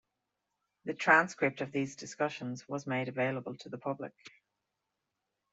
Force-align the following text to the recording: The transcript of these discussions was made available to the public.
The 0.85 0.95
transcript 0.95 1.61
of 1.61 1.71
these 1.71 1.95
discussions 1.95 2.67
was 2.67 2.87
made 2.87 3.07
available 3.07 3.55
to 3.57 3.69
the 3.69 3.77
public. 3.77 4.13